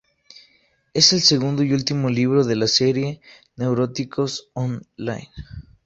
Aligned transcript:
Es 0.95 1.13
el 1.13 1.21
segundo 1.21 1.61
y 1.61 1.73
último 1.73 2.09
libro 2.09 2.43
de 2.43 2.55
la 2.55 2.65
serie 2.65 3.21
"Neuróticos 3.55 4.49
on 4.53 4.81
line". 4.95 5.29